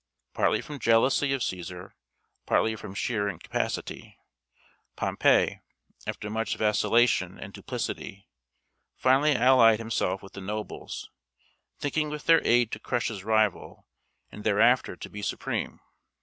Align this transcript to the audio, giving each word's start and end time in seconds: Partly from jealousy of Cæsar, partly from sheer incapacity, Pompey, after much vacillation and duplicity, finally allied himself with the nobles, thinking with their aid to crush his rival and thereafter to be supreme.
Partly 0.33 0.61
from 0.61 0.79
jealousy 0.79 1.31
of 1.31 1.41
Cæsar, 1.41 1.91
partly 2.47 2.75
from 2.75 2.95
sheer 2.95 3.29
incapacity, 3.29 4.17
Pompey, 4.95 5.59
after 6.07 6.27
much 6.27 6.55
vacillation 6.55 7.39
and 7.39 7.53
duplicity, 7.53 8.27
finally 8.95 9.35
allied 9.35 9.77
himself 9.77 10.23
with 10.23 10.33
the 10.33 10.41
nobles, 10.41 11.11
thinking 11.77 12.09
with 12.09 12.25
their 12.25 12.41
aid 12.43 12.71
to 12.71 12.79
crush 12.79 13.09
his 13.09 13.23
rival 13.23 13.85
and 14.31 14.43
thereafter 14.43 14.95
to 14.95 15.07
be 15.07 15.21
supreme. 15.21 15.79